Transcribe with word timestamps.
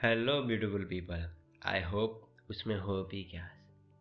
Hello 0.00 0.32
beautiful 0.42 0.84
people 0.90 1.24
I 1.62 1.80
hope 1.84 2.50
उसमें 2.50 2.76
हो 2.80 2.94
भी 3.10 3.22
क्या। 3.30 3.42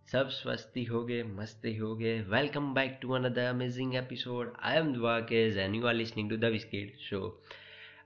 सब 0.07 0.29
स्वस्थी 0.29 0.83
हो 0.83 1.03
गए, 1.05 1.23
मस्ती 1.23 1.75
हो 1.77 1.95
गए। 1.95 2.19
Welcome 2.29 2.73
back 2.73 2.97
to 3.01 3.11
another 3.13 3.45
amazing 3.45 3.95
episode 3.95 4.53
I 4.59 4.77
am 4.77 4.93
द्वाकेज 4.93 5.57
and 5.57 5.75
you 5.75 5.85
are 5.87 5.93
listening 5.93 6.29
to 6.29 6.37
the 6.37 6.91
show 6.99 7.21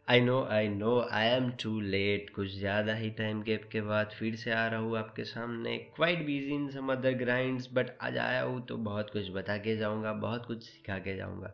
I 0.09 0.21
know 0.21 0.41
I 0.51 0.67
know 0.69 0.99
I 1.11 1.27
am 1.27 1.49
too 1.63 1.79
late 1.79 2.29
कुछ 2.35 2.55
ज़्यादा 2.55 2.93
ही 2.93 3.09
टाइम 3.19 3.41
गैप 3.41 3.67
के 3.71 3.81
बाद 3.81 4.15
फिर 4.19 4.35
से 4.35 4.51
आ 4.51 4.65
रहा 4.67 4.79
हूँ 4.79 4.97
आपके 4.97 5.23
सामने। 5.23 5.77
Quite 5.95 6.25
busy 6.25 6.53
in 6.53 6.67
some 6.69 6.91
other 6.91 7.13
grinds 7.17 7.69
but 7.73 7.91
आज 8.01 8.17
आया 8.19 8.41
हूँ 8.41 8.65
तो 8.65 8.77
बहुत 8.79 9.09
कुछ 9.09 9.29
बता 9.33 9.57
के 9.57 9.75
जाऊँगा, 9.77 10.13
बहुत 10.13 10.45
कुछ 10.45 10.63
सिखा 10.63 10.97
के 10.99 11.15
जाऊँगा। 11.17 11.53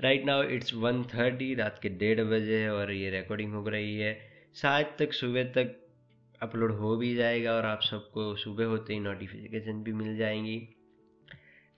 Right 0.00 0.24
now 0.26 0.42
it's 0.50 0.74
one 0.76 1.02
thirty 1.14 1.54
रात 1.54 1.80
के 1.82 1.88
डेढ़ 1.88 2.20
बजे, 2.22 2.66
और 2.68 2.92
ये 2.92 3.10
रिकॉर्डिंग 3.10 3.52
हो 3.54 3.68
रही 3.68 3.98
है। 3.98 4.12
शायद 4.56 4.86
तक 4.98 5.12
सुबह 5.12 5.44
तक 5.44 5.74
अपलोड 6.42 6.72
हो 6.72 6.96
भी 6.96 7.14
जाएगा 7.14 7.52
और 7.52 7.66
आप 7.66 7.80
सबको 7.82 8.36
सुबह 8.36 8.64
होते 8.64 8.92
ही 8.92 9.00
नोटिफिकेशन 9.00 9.82
भी 9.82 9.92
मिल 9.92 10.16
जाएँगी। 10.16 10.68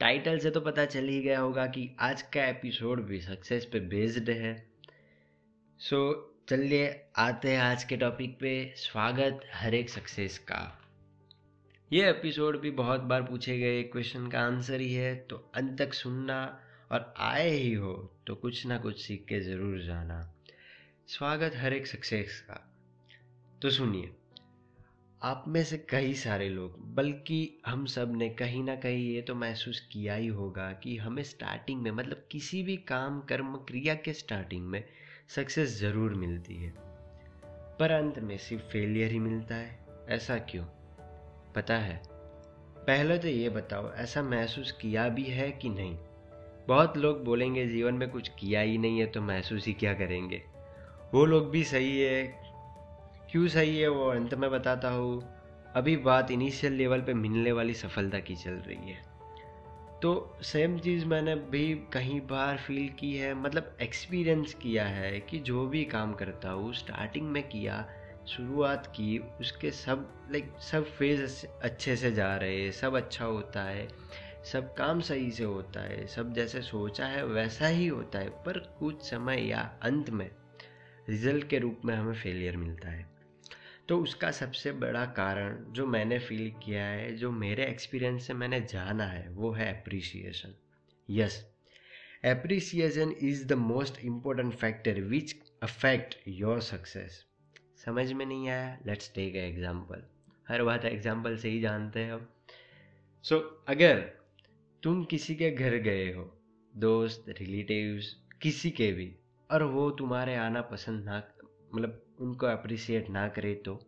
टाइटल 0.00 0.38
से 0.38 0.50
तो 0.50 0.60
पता 0.60 0.84
चल 0.84 1.08
ही 1.08 1.20
गया 1.22 1.40
होगा 1.40 1.66
कि 1.66 1.96
आज 2.00 2.22
का 2.22 2.44
एपिसोड 2.44 3.00
भी 3.00 3.20
सक्सेस 3.20 3.64
पे 3.64 3.80
बेस्ड 3.80 4.30
है। 4.30 4.68
सो 5.80 6.12
so, 6.12 6.48
चलिए 6.50 7.04
आते 7.16 7.50
हैं 7.50 7.58
आज 7.58 7.84
के 7.84 7.96
टॉपिक 7.96 8.38
पे। 8.40 8.74
स्वागत 8.76 9.40
हर 9.54 9.74
एक 9.74 9.90
सक्सेस 9.90 10.38
का। 10.38 10.82
ये 11.92 12.10
एपिसोड 12.10 12.60
भी 12.60 12.70
बहुत 12.70 13.00
बार 13.00 13.22
पूछे 13.22 13.58
गए 13.58 13.82
क्वेश्चन 13.82 14.28
का 14.28 14.40
आंसर 14.40 14.80
ही 14.80 14.92
है 14.94 15.16
तो 15.16 15.50
अंत 15.54 15.78
तक 15.78 15.94
सुनना 15.94 16.60
और 16.92 17.14
आए 17.16 17.50
ही 17.50 17.74
हो 17.74 17.94
तो 18.26 18.34
कुछ 18.34 18.66
ना 18.66 18.78
कुछ 18.78 19.02
सीख 19.02 19.24
के 19.28 19.40
ज़रूर 19.40 19.78
जाना। 19.78 20.35
स्वागत 21.08 21.52
हर 21.56 21.72
एक 21.72 21.86
सक्सेस 21.86 22.40
का। 22.40 22.74
तो 23.62 23.70
सुनिए, 23.70 24.10
आप 25.22 25.44
में 25.48 25.64
से 25.64 25.78
कई 25.78 26.14
सारे 26.14 26.48
लोग, 26.48 26.94
बल्कि 26.94 27.62
हम 27.66 27.86
सबने 27.86 28.28
कहीं 28.28 28.64
ना 28.64 28.76
कहीं 28.76 29.14
ये 29.14 29.22
तो 29.22 29.34
महसूस 29.34 29.88
किया 29.92 30.14
ही 30.14 30.26
होगा 30.26 30.72
कि 30.72 30.96
हमें 30.96 31.22
स्टार्टिंग 31.22 31.82
में 31.82 31.90
मतलब 31.90 32.28
किसी 32.30 32.62
भी 32.62 32.76
काम, 32.76 33.20
कर्म, 33.20 33.56
क्रिया 33.56 33.94
के 33.94 34.12
स्टार्टिंग 34.12 34.66
में 34.66 34.84
सक्सेस 35.28 35.80
ज़रूर 35.80 36.14
मिलती 36.14 36.56
है। 36.56 36.74
पर 37.78 37.90
अंत 37.90 38.18
में 38.18 38.38
सिर्फ़ 38.38 38.64
फेलियर 38.64 39.12
ही 39.12 39.18
मिलता 39.18 39.54
है। 39.54 39.86
ऐसा 40.08 40.38
क्यों? 40.38 40.64
पता 41.54 41.78
है? 41.78 42.02
पहले 42.86 43.18
तो 43.18 43.28
ये 43.28 43.48
बताओ, 43.48 43.92
ऐसा 43.92 44.22
महसूस 44.22 44.72
किया 44.72 45.08
भी 45.08 45.24
है 45.24 45.52
कि 45.52 45.68
नहीं? 45.68 45.96
बहुत 46.66 46.96
लोग 46.96 47.24
बोलेंगे, 47.24 47.66
जीवन 47.66 47.94
में 47.94 48.10
कुछ 48.10 48.28
किया 48.28 48.60
ही 48.60 48.78
नहीं 48.78 48.98
है 48.98 49.06
तो 49.06 49.20
महसूस 49.22 49.66
ही 49.66 49.72
क्या 49.72 49.94
करेंगे? 49.94 50.55
वो 51.16 51.26
लोग 51.26 51.50
भी 51.50 51.64
सही 51.64 52.00
है। 52.00 52.22
क्यों 53.30 53.48
सही 53.48 53.78
है 53.78 53.88
वो 53.88 54.08
अंत 54.08 54.34
में 54.34 54.50
बताता 54.50 54.88
हूँ। 54.90 55.22
अभी 55.74 55.96
बात 55.96 56.30
इनिशियल 56.30 56.72
लेवल 56.72 57.00
पे 57.00 57.14
मिलने 57.14 57.52
वाली 57.52 57.74
सफलता 57.74 58.18
की 58.18 58.36
चल 58.36 58.50
रही 58.50 58.90
है। 58.90 59.02
तो 60.02 60.36
सेम 60.42 60.78
चीज़ 60.78 61.06
मैंने 61.06 61.34
भी 61.34 61.74
कहीं 61.92 62.20
बार 62.20 62.56
फील 62.56 62.88
की 62.88 63.16
है 63.16 63.34
मतलब 63.34 63.76
एक्सपीरियंस 63.82 64.54
किया 64.54 64.84
है 64.84 65.20
कि 65.20 65.38
जो 65.38 65.66
भी 65.66 65.84
काम 65.84 66.12
करता 66.12 66.50
हूँ 66.50 66.74
स्टार्टिंग 66.74 67.28
में 67.28 67.48
किया, 67.48 67.88
शुरुआत 68.26 68.86
की, 68.86 69.18
उसके 69.40 69.70
सब 69.70 70.26
लाइक 70.30 70.52
सब 70.60 70.84
फ़ेज़ 70.84 71.46
अच्छे 71.62 71.96
से 71.96 72.12
जा 72.12 72.36
रहे 72.36 72.60
हैं, 72.60 72.72
सब 72.72 72.96
अच्छा 72.96 73.24
होता 73.24 73.62
है, 73.62 73.88
सब 74.52 74.74
काम 74.74 75.00
सही 75.00 75.30
से 75.30 75.44
होता 75.44 75.80
है, 75.80 76.06
सब 76.06 76.32
जैसे 76.32 76.62
सोचा 76.62 77.06
है 77.06 77.26
वैसा 77.26 77.66
ही 77.66 77.86
होता 77.86 78.18
है, 78.18 78.28
पर 78.28 78.76
कुछ 78.80 79.02
समय 79.02 79.48
या 79.48 79.78
अंत 79.82 80.10
में 80.10 80.30
रिज़ल्ट 81.08 81.48
के 81.48 81.58
रूप 81.58 81.80
में 81.84 81.94
हमें 81.94 82.14
फेलियर 82.14 82.56
मिलता 82.56 82.88
है। 82.88 83.06
तो 83.88 83.98
उसका 84.02 84.30
सबसे 84.30 84.72
बड़ा 84.74 85.04
कारण 85.16 85.58
जो 85.72 85.86
मैंने 85.86 86.18
फील 86.18 86.50
किया 86.64 86.84
है 86.84 87.14
जो 87.16 87.30
मेरे 87.32 87.66
एक्सपीरियंस 87.66 88.26
से 88.26 88.34
मैंने 88.34 88.60
जाना 88.60 89.04
है 89.04 89.28
वो 89.30 89.50
है 89.52 89.68
appreciation 89.72 90.54
yes 91.08 91.44
appreciation 92.24 93.14
is 93.22 93.46
the 93.46 93.52
most 93.52 94.04
important 94.04 94.52
factor 94.54 95.00
which 95.00 95.36
affect 95.62 96.16
your 96.28 96.60
success 96.60 97.24
समझ 97.84 98.12
में 98.12 98.24
नहीं 98.26 98.48
आया? 98.48 98.76
लेट्स 98.86 99.12
टेक 99.14 99.36
ए 99.36 99.46
एग्ज़ाम्पल 99.48 100.02
हर 100.48 100.62
बात 100.62 100.84
एग्ज़ाम्पल 100.84 101.36
से 101.36 101.48
ही 101.48 101.60
जानते 101.60 102.00
हैं 102.00 102.12
हम। 102.12 102.28
सो 103.24 103.36
so, 103.36 103.42
अगर 103.68 104.00
तुम 104.82 105.04
किसी 105.04 105.34
के 105.34 105.50
घर 105.50 105.76
गए 105.76 106.12
हो 106.12 106.24
दोस्त 106.74 107.24
रिलेटिव्स 107.40 108.14
किसी 108.42 108.70
के 108.70 108.90
भी 108.92 109.06
और 109.50 109.62
वो 109.62 109.90
तुम्हारे 109.90 110.36
आना 110.36 110.60
पसंद 110.60 111.04
ना 111.04 111.22
मतलब 111.74 112.16
उनको 112.20 112.46
अप्रिसिएट 112.46 113.10
ना 113.10 113.28
करे 113.28 113.54
तो 113.54 113.78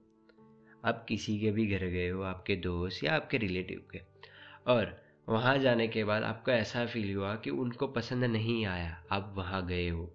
आप 0.84 1.04
किसी 1.08 1.40
के 1.40 1.50
भी 1.50 1.66
घर 1.66 1.86
गए 1.86 2.08
हो, 2.08 2.22
आपके 2.22 2.56
दोस्त 2.56 3.04
या 3.04 3.14
आपके 3.14 3.38
रिलेटिव 3.38 3.82
के। 3.90 4.00
और 4.66 5.02
वहाँ 5.28 5.58
जाने 5.58 5.88
के 5.88 6.04
बाद 6.04 6.22
आपको 6.22 6.50
ऐसा 6.50 6.86
फील 6.86 7.16
हुआ 7.16 7.34
कि 7.36 7.50
उनको 7.50 7.86
पसंद 7.86 8.24
नहीं 8.24 8.66
आया, 8.66 9.04
आप 9.12 9.34
वहाँ 9.36 9.66
गए 9.66 9.88
हो। 9.88 10.14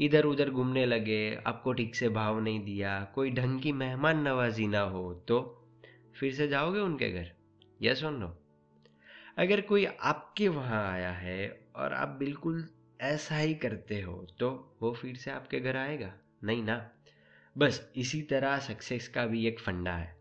इधर 0.00 0.24
उधर 0.24 0.50
घूमने 0.50 0.86
लगे, 0.86 1.34
आपको 1.46 1.72
ठीक 1.72 1.94
से 1.94 2.08
भाव 2.08 2.40
नहीं 2.40 2.64
दिया, 2.64 3.04
कोई 3.14 3.30
ढंग 3.30 3.60
की 3.60 3.72
मेहमान 3.72 4.20
नवाजी 4.20 4.66
ना 4.66 4.80
हो 4.80 5.14
तो 5.28 5.40
फिर 6.20 6.34
से 6.34 6.48
जाओगे 6.48 6.80
उनके 6.80 7.10
घर? 7.10 7.32
यस 7.82 8.04
और 8.04 8.12
नो 8.12 8.34
अगर 9.38 9.60
कोई 9.60 9.84
आपके 9.84 10.48
वहाँ 10.48 10.92
आया 10.92 11.10
है 11.10 11.68
और 11.76 11.92
आप 11.92 12.08
बिल्कुल 12.08 12.68
ऐसा 13.00 13.36
ही 13.36 13.54
करते 13.54 14.00
हो 14.00 14.26
तो 14.38 14.76
वो 14.82 14.92
फिर 14.92 15.16
से 15.16 15.30
आपके 15.30 15.60
घर 15.60 15.76
आएगा। 15.76 16.14
नहीं 16.44 16.62
ना। 16.62 16.90
बस 17.58 17.92
इसी 17.96 18.22
तरह 18.22 18.58
सक्सेस 18.58 19.08
का 19.08 19.26
भी 19.26 19.46
एक 19.46 19.60
फंडा 19.60 19.94
है। 19.94 20.16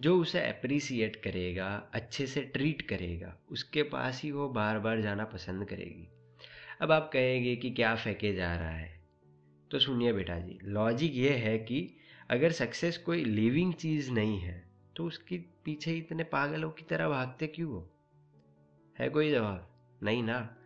जो 0.00 0.18
उसे 0.20 0.40
अप्रिसिएट 0.40 1.16
करेगा, 1.16 1.90
अच्छे 1.94 2.26
से 2.26 2.42
ट्रीट 2.42 2.82
करेगा, 2.82 3.36
उसके 3.50 3.82
पास 3.82 4.22
ही 4.22 4.30
वो 4.30 4.48
बार 4.48 4.78
बार 4.78 5.00
जाना 5.00 5.24
पसंद 5.24 5.68
करेगी। 5.68 6.08
अब 6.80 6.92
आप 6.92 7.10
कहेंगे 7.12 7.56
कि 7.56 7.70
क्या 7.70 7.94
फेंके 7.94 8.34
जा 8.34 8.56
रहा 8.56 8.70
है? 8.70 9.00
तो 9.70 9.78
सुनिए 9.78 10.12
बेटा 10.12 10.38
जी 10.38 10.58
लॉजिक 10.62 11.12
ये 11.14 11.30
है 11.30 11.58
कि 11.58 11.96
अगर 12.30 12.52
सक्सेस 12.52 12.98
कोई 12.98 13.24
लिविंग 13.24 13.74
चीज़ 13.74 14.10
नहीं 14.10 14.38
है 14.38 14.64
तो 14.96 15.04
उसके 15.04 15.38
पीछे 15.64 15.92
इतने 15.92 16.24
पागलों 16.24 16.70
की 16.70 16.84
तरह 16.84 17.08
भागते 17.08 17.46
क्यों 17.46 17.70
हो? 17.70 17.90
है 18.98 19.08
कोई 19.08 19.30
जवाब? 19.30 19.70
नहीं 20.02 20.22
ना। 20.22 20.56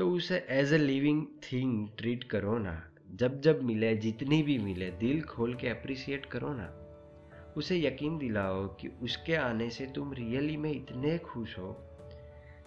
तो 0.00 0.10
उसे 0.10 0.46
as 0.48 0.72
a 0.72 0.78
living 0.78 1.26
thing 1.26 1.88
treat 1.98 2.24
करो 2.24 2.58
ना। 2.58 2.90
जब 3.14 3.40
जब 3.40 3.62
मिले, 3.62 3.96
जितनी 3.96 4.42
भी 4.42 4.58
मिले, 4.58 4.90
दिल 4.90 5.22
खोल 5.22 5.54
के 5.54 5.68
अप्रिसिएट 5.68 6.26
करो 6.26 6.48
ना। 6.50 6.64
उसे 7.56 7.78
यकीन 7.78 8.18
दिलाओ 8.18 8.66
कि 8.66 8.88
उसके 8.88 9.34
आने 9.34 9.70
से 9.70 9.86
तुम 9.86 10.12
रियली 10.12 10.56
में 10.56 10.70
इतने 10.70 11.18
खुश 11.18 11.58
हो 11.58 11.72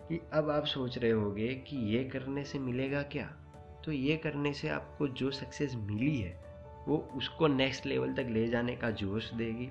कि 0.10 0.22
अब 0.34 0.50
आप 0.50 0.66
सोच 0.66 0.98
रहे 0.98 1.12
होगे 1.12 1.48
कि 1.48 1.78
ये 1.78 2.04
करने 2.04 2.44
से 2.44 2.60
मिलेगा 2.60 3.02
क्या? 3.02 3.28
तो 3.86 3.92
ये 3.92 4.18
करने 4.18 4.54
से 4.54 4.70
आपको 4.70 5.08
जो 5.08 5.32
सक्सेस 5.32 5.76
मिली 5.76 6.18
है, 6.18 6.44
वो 6.88 7.10
उसको 7.16 7.48
नेक्स्ट 7.48 7.86
लेवल 7.86 8.14
तक 8.14 8.28
ले 8.30 8.48
जाने 8.48 8.76
का 8.76 8.92
जोश 8.92 9.34
देगी। 9.34 9.70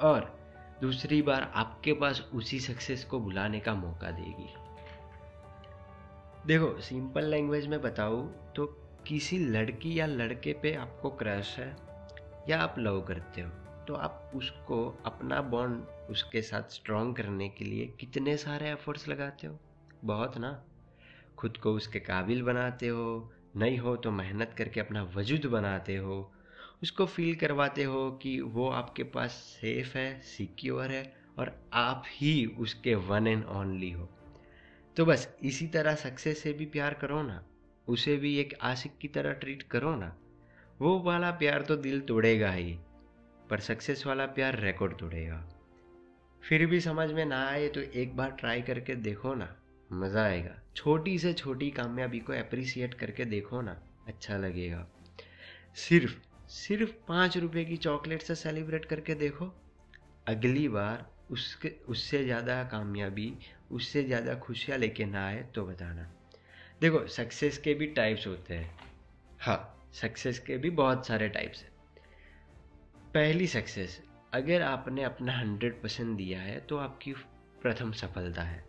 और 0.00 0.38
दूसरी 0.80 1.22
बार 1.22 1.52
आपके 1.54 1.92
पास 1.92 2.30
उसी 2.34 2.60
सक्सेस 2.60 3.04
को 3.04 3.20
बुलाने 3.20 3.60
का 3.60 3.74
मौका 3.74 4.10
देगी। 4.10 4.67
देखो 6.48 6.80
सिंपल 6.80 7.24
लैंग्वेज 7.24 7.66
में 7.66 7.82
बताऊँ 7.82 8.52
तो 8.56 8.66
किसी 9.06 9.38
लड़की 9.38 10.00
या 10.00 10.06
लड़के 10.06 10.52
पे 10.52 10.74
आपको 10.74 11.10
क्रश 11.10 11.58
है 11.58 11.76
या 12.48 12.60
आप 12.60 12.74
लव 12.78 13.00
करते 13.00 13.40
हो 13.40 13.50
तो 13.84 13.94
आप 13.94 14.30
उसको 14.34 15.02
अपना 15.06 15.42
बॉन्ड 15.42 15.84
उसके 16.10 16.42
साथ 16.42 16.62
स्ट्रॉन्ग 16.62 17.16
करने 17.16 17.48
के 17.48 17.64
लिए 17.64 17.86
कितने 18.00 18.36
सारे 18.36 18.70
एफर्ट्स 18.70 19.08
लगाते 19.08 19.46
हो? 19.46 19.60
बहुत 20.04 20.38
ना? 20.38 20.64
खुद 21.38 21.56
को 21.56 21.72
उसके 21.72 22.00
काबिल 22.00 22.42
बनाते 22.42 22.88
हो, 22.88 23.32
नहीं 23.56 23.78
हो 23.78 23.96
तो 23.96 24.10
मेहनत 24.10 24.54
करके 24.58 24.80
अपना 24.80 25.02
वजूद 25.02 25.46
बनाते 25.46 25.96
हो, 25.96 26.32
उसको 26.82 27.06
फील 27.06 27.34
करवाते 27.34 27.82
हो 27.82 28.10
कि 28.10 28.40
वो 28.40 28.68
आपके 28.68 29.02
पास 29.02 29.30
सेफ़ 29.30 29.98
है 29.98 30.20
सिक्योर 30.20 30.90
है 30.90 31.16
और 31.38 31.68
आप 31.72 32.02
ही 32.06 32.46
उसके 32.46 32.94
वन 32.94 33.26
एंड 33.26 33.44
ओनली 33.44 33.90
हो। 33.90 34.17
तो 34.98 35.04
बस 35.04 35.28
इसी 35.42 35.66
तरह 35.66 35.94
सक्सेस 35.94 36.42
से 36.42 36.52
भी 36.52 36.64
प्यार 36.66 36.94
करो 36.94 37.22
ना, 37.22 37.42
उसे 37.86 38.16
भी 38.16 38.34
एक 38.36 38.54
आशिक 38.62 38.96
की 38.98 39.08
तरह 39.08 39.32
ट्रीट 39.32 39.62
करो 39.62 39.94
ना। 39.96 40.12
वो 40.80 40.98
वाला 40.98 41.30
प्यार 41.30 41.62
तो 41.62 41.76
दिल 41.76 42.00
तोड़ेगा 42.00 42.50
ही, 42.50 42.72
पर 43.50 43.60
सक्सेस 43.60 44.06
वाला 44.06 44.26
प्यार 44.26 44.58
रिकॉर्ड 44.60 44.98
तोड़ेगा। 44.98 45.36
फिर 46.42 46.66
भी 46.66 46.80
समझ 46.80 47.10
में 47.12 47.24
ना 47.24 47.46
आए 47.46 47.68
तो 47.68 47.80
एक 47.80 48.16
बार 48.16 48.30
ट्राई 48.30 48.62
करके 48.62 48.94
देखो 48.94 49.34
ना, 49.34 49.48
मज़ा 49.90 50.24
आएगा। 50.24 50.58
छोटी 50.76 51.18
से 51.18 51.32
छोटी 51.32 51.70
कामयाबी 51.70 52.20
को 52.20 52.32
अप्रिसिएट 52.32 52.94
करके 52.94 53.24
देखो 53.24 53.60
ना 53.60 53.76
अच्छा 54.06 54.36
लगेगा। 54.36 54.86
सिर्फ़ 55.76 56.16
सिर्फ़ 56.48 56.92
पाँच 57.08 57.36
रुपये 57.36 57.64
की 57.64 57.76
चॉकलेट 57.76 58.22
से 58.22 58.34
सेलिब्रेट 58.34 58.84
करके 58.84 59.14
देखो, 59.14 59.52
अगली 60.26 60.68
बार 60.68 61.06
उसके, 61.30 61.72
उससे 61.88 62.24
ज़्यादा 62.24 62.62
कामयाबी, 62.64 63.32
उससे 63.72 64.02
ज़्यादा 64.02 64.34
खुशियाँ 64.34 64.78
लेके 64.78 65.04
ना 65.04 65.26
आए 65.26 65.42
तो 65.54 65.66
बताना। 65.66 66.08
देखो 66.80 67.06
सक्सेस 67.06 67.58
के 67.58 67.74
भी 67.74 67.86
टाइप्स 67.86 68.26
होते 68.26 68.54
हैं। 68.54 68.70
हाँ 69.40 69.90
सक्सेस 69.92 70.38
के 70.38 70.56
भी 70.58 70.70
बहुत 70.70 71.06
सारे 71.06 71.28
टाइप्स 71.28 71.62
हैं। 71.62 71.70
पहली 73.14 73.46
सक्सेस 73.46 74.00
अगर 74.34 74.62
आपने 74.62 75.02
अपना 75.02 75.32
हंड्रेड 75.32 75.82
परसेंट 75.82 76.16
दिया 76.16 76.40
है 76.40 76.58
तो 76.60 76.76
आपकी 76.76 77.12
प्रथम 77.62 77.92
सफलता 77.92 78.42
है। 78.42 78.64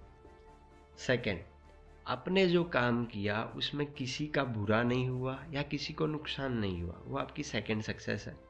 सेकंड 0.97 1.39
आपने 2.07 2.45
जो 2.47 2.63
काम 2.63 3.05
किया, 3.05 3.43
उसमें 3.55 3.85
किसी 3.93 4.27
का 4.27 4.43
बुरा 4.43 4.81
नहीं 4.83 5.09
हुआ 5.09 5.37
या 5.53 5.61
किसी 5.61 5.93
को 5.93 6.05
नुकसान 6.07 6.57
नहीं 6.57 6.81
हुआ, 6.81 7.01
वो 7.05 7.17
आपकी 7.17 7.43
सेकंड 7.43 7.81
सक्सेस 7.81 8.25
है। 8.27 8.48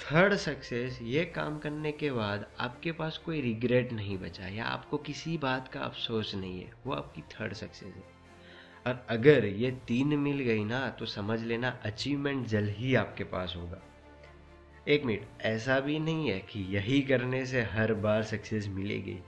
थर्ड 0.00 0.34
सक्सेस 0.34 0.98
ये 1.02 1.24
काम 1.24 1.58
करने 1.58 1.92
के 1.92 2.10
बाद 2.10 2.46
आपके 2.60 2.92
पास 2.92 3.18
कोई 3.18 3.40
रिग्रेट 3.40 3.92
नहीं 3.92 4.18
बचा 4.18 4.48
या 4.48 4.64
आपको 4.64 4.98
किसी 4.98 5.38
बात 5.38 5.68
का 5.68 5.80
अफसोस 5.80 6.34
नहीं 6.34 6.60
है, 6.60 6.72
वो 6.86 6.92
आपकी 6.92 7.22
थर्ड 7.22 7.52
सक्सेस 7.52 7.94
है। 7.94 8.02
और 8.86 9.06
अगर 9.08 9.44
ये 9.44 9.70
तीन 9.70 10.06
मिल 10.06 10.38
गई 10.38 10.64
ना 10.64 10.88
तो 10.88 11.06
समझ 11.06 11.40
लेना 11.40 11.80
अचीवमेंट 11.84 12.46
जल्द 12.46 12.70
ही 12.70 12.94
आपके 12.94 13.24
पास 13.24 13.54
होगा। 13.56 13.82
एक 14.88 15.04
मिनट, 15.04 15.28
ऐसा 15.40 15.80
भी 15.80 15.98
नहीं 15.98 16.30
है 16.30 16.38
कि 16.40 16.76
यही 16.76 17.02
करने 17.02 17.46
से 17.46 17.62
हर 17.62 17.94
बार 17.94 18.22
सक्सेस 18.22 18.68
मिलेगी। 18.68 19.18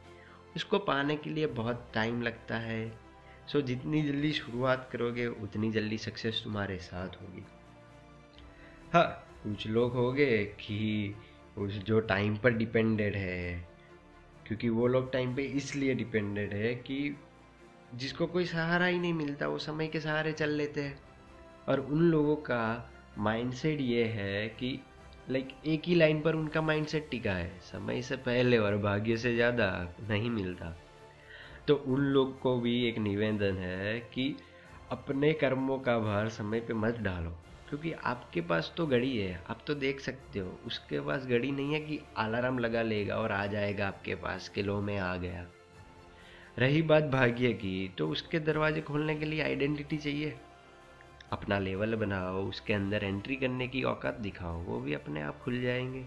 उसको 0.57 0.79
पाने 0.79 1.17
के 1.17 1.31
लिए 1.31 1.47
बहुत 1.47 1.91
टाइम 1.95 2.23
लगता 2.23 2.57
है। 2.57 2.99
सो 3.53 3.61
जितनी 3.61 4.03
जल्दी 4.03 4.33
शुरुआत 4.33 4.89
करोगे, 4.93 5.27
उतनी 5.27 5.73
जल्दी 5.73 5.99
सक्सेस 5.99 6.41
तुम्हारे 6.45 6.79
साथ 6.79 7.09
होगी। 7.09 7.45
हाँ 8.93 9.23
कुछ 9.43 9.67
लोग 9.67 9.93
हो 9.93 10.13
गए 10.13 10.45
कि 10.45 11.15
उस 11.59 11.73
जो 11.73 12.01
टाइम 12.01 12.37
पर 12.37 12.51
डिपेंडेड 12.51 13.17
है, 13.17 13.69
क्योंकि 14.47 14.69
वो 14.69 14.87
लोग 14.87 15.13
टाइम 15.13 15.35
पे 15.35 15.43
इसलिए 15.43 15.95
डिपेंडेड 15.95 16.53
है 16.53 16.75
कि 16.75 17.17
जिसको 17.95 18.27
कोई 18.27 18.45
सहारा 18.45 18.87
ही 18.87 18.99
नहीं 18.99 19.13
मिलता, 19.13 19.49
वो 19.49 19.59
समय 19.59 19.87
के 19.87 20.01
सहारे 20.01 20.33
चल 20.33 20.51
लेते 20.51 20.83
हैं। 20.83 20.99
और 21.69 21.81
उन 21.81 22.01
लोगों 22.01 22.37
का 22.37 22.91
माइंडसेट 23.19 23.81
ये 23.81 24.05
है 24.05 24.49
कि 24.49 24.79
लाइक 25.31 25.49
एक 25.67 25.83
ही 25.87 25.95
लाइन 25.95 26.21
पर 26.21 26.35
उनका 26.35 26.63
माइंडसेट 26.63 27.09
टिका 27.11 27.33
है। 27.33 27.59
समय 27.61 28.03
से 28.03 28.17
पहले 28.17 28.59
और 28.59 28.77
भाग्य 28.77 29.17
से 29.17 29.35
ज़्यादा 29.35 29.95
नहीं 30.09 30.31
मिलता। 30.31 30.77
तो 31.69 31.75
उन 31.75 32.01
लोग 32.01 32.39
को 32.41 32.61
भी 32.61 32.89
एक 32.89 32.99
निवेदन 32.99 33.57
है 33.57 34.01
कि 34.01 34.37
अपने 34.91 35.33
कर्मों 35.33 35.79
का 35.79 35.99
भार 35.99 36.29
समय 36.29 36.61
पे 36.61 36.75
मत 36.75 36.99
डालो। 36.99 37.37
क्योंकि 37.69 37.93
आपके 37.93 38.41
पास 38.41 38.75
तो 38.77 38.87
घड़ी 38.87 39.19
है, 39.19 39.45
आप 39.51 39.61
तो 39.67 39.75
देख 39.75 40.01
सकते 40.01 40.39
हो। 40.39 40.61
उसके 40.67 41.01
पास 41.01 41.27
घड़ी 41.27 41.51
नहीं 41.51 41.75
है 41.75 41.81
कि 41.81 42.01
अलार्म 42.17 42.59
लगा 42.59 42.83
लेगा 42.83 43.17
और 43.17 43.33
आ 43.33 43.47
जाएगा 43.47 43.89
आपके 43.89 44.15
पास 44.15 44.49
किलो 44.49 44.81
में 44.81 44.99
आ 44.99 45.17
गया। 45.17 45.47
रही 46.59 46.83
बात 46.83 47.05
भाग्य 47.05 47.53
की 47.53 47.95
तो 47.99 48.09
उसके 48.09 48.41
दरवाजे 48.41 48.81
खोलने 48.81 49.17
के 49.17 49.25
लिए 49.25 49.43
आइडेंटिटी 49.43 49.97
चाहिए। 49.97 50.37
अपना 51.33 51.59
लेवल 51.59 51.95
बनाओ, 51.95 52.49
उसके 52.49 52.73
अंदर 52.73 53.05
एंट्री 53.05 53.37
करने 53.37 53.69
की 53.69 53.83
औकात 53.83 54.15
दिखाओ, 54.15 54.63
वो 54.63 54.81
भी 54.81 54.95
अपने 54.95 55.23
आप 55.23 55.41
खुल 55.41 55.61
जाएँगे। 55.61 56.07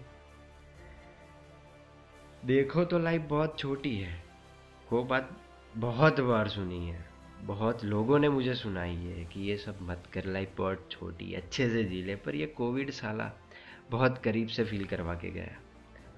देखो 2.44 2.84
तो 2.84 2.98
लाइफ 2.98 3.22
बहुत 3.22 3.58
छोटी 3.58 3.96
है। 3.96 4.24
वो 4.92 5.04
बात 5.04 5.36
बहुत 5.76 6.20
बार 6.20 6.48
सुनी 6.48 6.88
है। 6.88 7.09
बहुत 7.42 7.84
लोगों 7.84 8.18
ने 8.18 8.28
मुझे 8.28 8.54
सुनाई 8.54 8.94
है 8.94 9.24
कि 9.24 9.40
ये 9.40 9.56
सब 9.56 9.78
मत 9.82 10.02
कर 10.12 10.24
लाइफ 10.24 10.50
बहुत 10.58 10.88
छोटी 10.90 11.34
अच्छे 11.34 11.68
से 11.70 11.84
जी 11.84 12.02
ले 12.02 12.16
पर 12.16 12.34
ये 12.34 12.46
कोविड 12.46 12.90
साला 12.90 13.32
बहुत 13.90 14.18
करीब 14.18 14.48
से 14.48 14.64
फील 14.64 14.84
करवा 14.84 15.14
के 15.14 15.30
गया। 15.30 15.56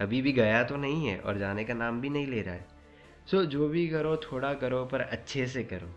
अभी 0.01 0.23
भी 0.23 0.33
गया 0.33 0.65
तो 0.65 0.77
नहीं 0.77 1.07
है 1.07 1.19
और 1.19 1.39
जाने 1.39 1.65
का 1.65 1.75
नाम 1.75 2.01
भी 2.01 2.09
नहीं 2.09 2.27
ले 2.27 2.43
रहा 2.43 2.55
है। 2.55 2.67
सो 3.27 3.43
so, 3.43 3.49
जो 3.49 3.69
भी 3.69 3.89
करो 3.89 4.17
थोड़ा 4.17 4.55
करो 4.55 4.85
पर 4.85 5.01
अच्छे 5.01 5.47
से 5.47 5.65
करो। 5.65 5.95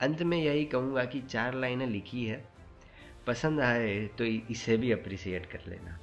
अंत 0.00 0.22
में 0.22 0.38
यही 0.38 0.64
कहूँगा 0.64 1.04
कि 1.04 1.20
चार 1.20 1.54
लाइनें 1.54 1.86
लिखी 1.86 2.24
है 2.26 2.44
पसंद 3.26 3.60
आए 3.60 4.06
तो 4.06 4.24
इसे 4.24 4.76
भी 4.76 4.92
अप्रिसिएट 4.92 5.46
कर 5.46 5.60
लेना। 5.68 5.98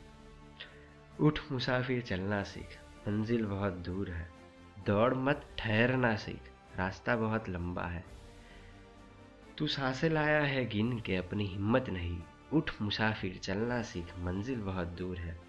उठ 1.19 1.39
मुसाफिर 1.51 2.01
चलना 2.01 2.44
सीख। 2.44 2.77
मंजिल 3.07 3.45
बहुत 3.45 3.74
दूर 3.74 4.10
है। 4.10 4.30
दौड़ 4.86 5.13
मत 5.13 5.45
ठहरना 5.57 6.15
सीख। 6.15 6.51
रास्ता 6.77 7.15
बहुत 7.15 7.50
लंबा 7.50 7.83
है। 7.83 8.19
तू 9.60 9.68
साँसें 9.68 10.10
लाया 10.10 10.42
है 10.42 10.66
गिन 10.66 11.00
के 11.00 11.16
अपनी 11.16 11.46
हिम्मत 11.48 11.86
नहीं। 11.90 12.22
उठ 12.54 12.72
मुसाफिर, 12.82 13.38
चलना 13.44 13.82
सीख, 13.82 14.06
मंजिल 14.20 14.60
बहुत 14.60 14.88
दूर 14.88 15.18
है। 15.18 15.40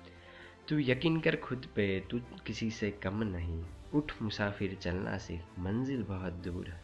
तू 0.69 0.79
यकीन 0.79 1.21
कर 1.21 1.37
खुद 1.37 1.67
पे, 1.77 2.01
तू 2.01 2.21
किसी 2.47 2.71
से 2.71 2.91
कम 2.91 3.23
नहीं। 3.23 3.65
उठ 3.95 4.13
मुसाफिर, 4.23 4.75
चलना 4.75 5.19
सीख, 5.19 5.41
मंजिल 5.59 6.03
बहुत 6.03 6.33
दूर 6.33 6.67
है। 6.67 6.83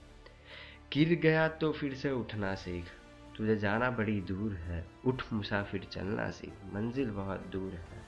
गिर 0.92 1.08
गया 1.08 1.48
तो 1.48 1.72
फिर 1.72 1.94
से 1.94 2.10
उठना 2.10 2.54
सीख। 2.54 2.84
तुझे 3.36 3.56
जाना 3.56 3.90
बड़ी 3.90 4.20
दूर 4.20 4.52
है। 4.52 4.86
उठ 5.06 5.22
मुसाफिर, 5.32 5.84
चलना 5.84 6.30
सीख, 6.30 6.52
मंजिल 6.74 7.10
बहुत 7.10 7.40
दूर 7.40 7.72
है। 7.72 8.02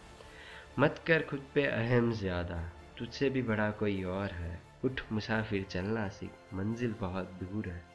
मत 0.79 1.05
कर 1.06 1.23
खुद 1.23 1.47
पे 1.55 1.67
अहम 1.67 2.12
ज़्यादा। 2.12 2.73
तुझसे 2.99 3.31
भी 3.31 3.43
बड़ा 3.43 3.70
कोई 3.70 4.03
और 4.03 4.31
है। 4.31 4.62
उठ 4.85 5.00
मुसाफिर, 5.12 5.62
चलना 5.62 6.09
सीख, 6.09 6.31
मंजिल 6.55 6.94
बहुत 7.00 7.25
दूर 7.25 7.69
है। 7.69 7.88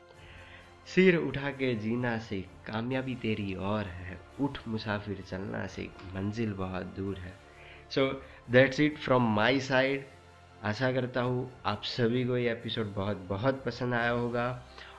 सिर 0.88 1.16
उठा 1.18 1.50
के 1.52 1.74
जीना 1.76 2.18
सीख 2.20 2.48
कामयाबी 2.66 3.16
तेरी 3.16 3.54
और 3.56 3.86
है। 3.86 4.18
उठ 4.42 4.58
मुसाफिर, 4.68 5.22
चलना 5.22 5.66
सीख 5.68 6.04
मंजिल 6.16 6.54
बहुत 6.54 6.86
दूर 6.98 7.18
है। 7.18 7.34
So 7.92 8.08
that's 8.52 8.80
it 8.80 8.98
from 8.98 9.34
my 9.36 9.60
side 9.62 10.06
आशा 10.64 10.92
करता 10.92 11.22
हूँ 11.22 11.52
आप 11.66 11.84
सभी 11.86 12.24
को 12.26 12.38
ये 12.38 12.52
एपिसोड 12.52 12.94
बहुत 12.96 13.26
बहुत 13.30 13.64
पसंद 13.66 13.94
आया 13.94 14.10
होगा। 14.12 14.48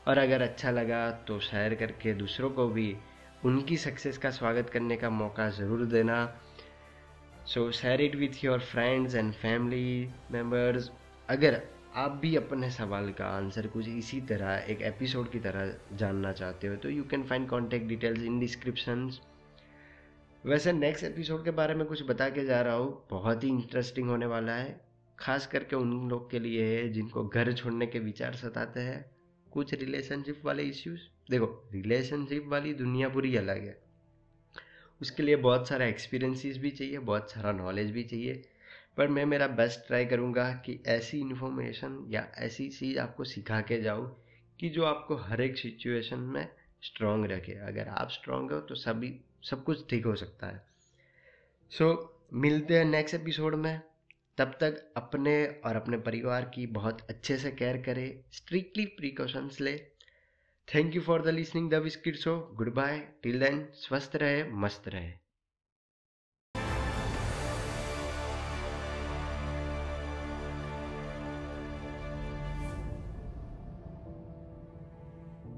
और 0.08 0.18
अगर 0.18 0.42
अच्छा 0.42 0.70
लगा 0.70 1.10
तो 1.28 1.38
शेयर 1.40 1.74
करके 1.74 2.14
दूसरों 2.14 2.50
को 2.50 2.68
भी 2.68 2.96
उनकी 3.44 3.76
सक्सेस 3.76 4.18
का 4.18 4.30
स्वागत 4.30 4.70
करने 4.70 4.96
का 4.96 5.10
मौका 5.10 5.48
ज़रूर 5.50 5.84
देना। 5.86 6.24
So 7.46 7.70
share 7.72 8.00
it 8.00 8.16
with 8.16 8.44
your 8.44 8.60
friends 8.62 9.14
and 9.14 9.32
family 9.34 10.08
members 10.30 10.90
अगर 11.28 11.62
आप 11.94 12.10
भी 12.10 12.34
अपने 12.36 12.70
सवाल 12.70 13.10
का 13.12 13.26
आंसर 13.26 13.66
कुछ 13.66 13.88
इसी 13.88 14.20
तरह, 14.20 14.64
एक 14.68 14.80
एपिसोड 14.82 15.30
की 15.30 15.38
तरह 15.40 15.96
जानना 15.96 16.32
चाहते 16.32 16.66
हो 16.66 16.76
तो 16.76 16.90
you 16.90 17.04
can 17.04 17.22
find 17.22 17.48
contact 17.48 17.86
details 17.86 18.22
in 18.22 18.38
description 18.40 19.10
वैसे 20.44 20.72
नेक्स्ट 20.72 21.04
एपिसोड 21.04 21.44
के 21.44 21.50
बारे 21.50 21.74
में 21.74 21.86
कुछ 21.86 22.02
बता 22.02 22.28
के 22.28 22.44
जा 22.44 22.60
रहा 22.60 22.74
हूँ। 22.74 23.06
बहुत 23.10 23.44
ही 23.44 23.48
इंटरेस्टिंग 23.48 24.08
होने 24.08 24.26
वाला 24.26 24.52
है। 24.52 24.80
खास 25.18 25.46
करके 25.46 25.76
उन 25.76 26.08
लोग 26.10 26.30
के 26.30 26.38
लिए 26.38 26.64
है 26.66 26.88
जिनको 26.88 27.24
घर 27.24 27.52
छोड़ने 27.52 27.86
के 27.86 27.98
विचार 27.98 28.34
सताते 28.34 28.80
हैं। 28.80 29.04
कुछ 29.52 29.74
रिलेशनशिप 29.74 30.42
वाले 30.44 30.62
इश्यूज़ 30.62 31.00
देखो 31.30 31.46
रिलेशनशिप 31.72 32.48
वाली 32.48 32.74
दुनिया 32.74 33.08
पूरी 33.08 33.36
अलग 33.36 33.64
है। 33.64 33.78
उसके 35.00 35.22
लिए 35.22 35.36
बहुत 35.36 35.68
सारा 35.68 35.86
एक्सपीरियंसिस 35.86 36.58
भी 36.58 36.70
चाहिए, 36.70 36.98
बहुत 36.98 37.30
सारा 37.30 37.52
नॉलेज 37.52 37.90
भी 37.90 38.04
चाहिए। 38.04 38.42
पर 38.96 39.08
मैं 39.08 39.24
मेरा 39.24 39.46
बेस्ट 39.46 39.86
ट्राई 39.86 40.04
करूँगा 40.06 40.52
कि 40.66 40.82
ऐसी 40.86 41.20
इन्फॉर्मेशन 41.20 42.06
या 42.10 42.32
ऐसी 42.38 42.68
चीज़ 42.68 42.98
आपको 42.98 43.24
सिखा 43.24 43.60
के 43.60 43.80
जाऊँ 43.82 44.24
कि 44.60 44.68
जो 44.68 44.84
आपको 44.84 45.16
हर 45.16 45.40
एक 45.40 45.58
सिचुएशन 45.58 46.18
में 46.18 46.48
स्ट्रॉन्ग 46.82 47.30
रखे। 47.30 47.52
अगर 47.52 47.88
आप 47.88 48.10
स्ट्रॉन्ग 48.10 48.52
हो 48.52 48.60
तो 48.60 48.74
सभी 48.74 49.20
सब 49.42 49.64
कुछ 49.64 49.90
ठीक 49.90 50.06
हो 50.06 50.14
सकता 50.14 50.46
है। 50.46 50.66
सो 51.70 51.92
so, 51.92 52.34
मिलते 52.34 52.78
हैं 52.78 52.84
नेक्स्ट 52.84 53.14
एपिसोड 53.14 53.54
में। 53.54 53.80
तब 54.38 54.56
तक 54.60 54.92
अपने 54.96 55.46
और 55.46 55.76
अपने 55.76 55.98
परिवार 55.98 56.44
की 56.54 56.66
बहुत 56.66 57.06
अच्छे 57.10 57.36
से 57.36 57.50
केयर 57.50 57.76
करें 57.76 58.24
स्ट्रिक्टली 58.32 58.86
प्रिकॉशंस 58.86 59.60
ले। 59.60 59.78
Thank 60.68 60.94
you 60.96 61.00
for 61.00 61.22
the 61.22 61.28
listening 61.28 61.70
the 61.70 61.74
biscuit 61.74 62.16
show 62.16 62.50
goodbye 62.74 62.98
till 63.22 63.40
then 63.40 63.68
स्वस्थ 63.74 64.16
रहे 64.16 64.44
मस्त 64.44 64.88
रहे। 64.88 65.23